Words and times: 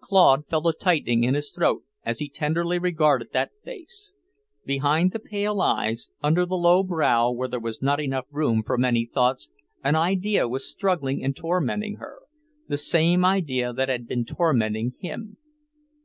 Claude 0.00 0.46
felt 0.48 0.66
a 0.66 0.72
tightening 0.72 1.24
in 1.24 1.34
his 1.34 1.50
throat 1.50 1.82
as 2.04 2.20
he 2.20 2.28
tenderly 2.28 2.78
regarded 2.78 3.30
that 3.32 3.50
face; 3.64 4.14
behind 4.64 5.10
the 5.10 5.18
pale 5.18 5.60
eyes, 5.60 6.10
under 6.22 6.46
the 6.46 6.54
low 6.54 6.84
brow 6.84 7.28
where 7.32 7.48
there 7.48 7.58
was 7.58 7.82
not 7.82 7.98
room 8.30 8.62
for 8.64 8.78
many 8.78 9.04
thoughts, 9.04 9.48
an 9.82 9.96
idea 9.96 10.46
was 10.46 10.64
struggling 10.70 11.24
and 11.24 11.34
tormenting 11.34 11.96
her. 11.96 12.20
The 12.68 12.78
same 12.78 13.24
idea 13.24 13.72
that 13.72 13.88
had 13.88 14.06
been 14.06 14.24
tormenting 14.24 14.92
him. 15.00 15.38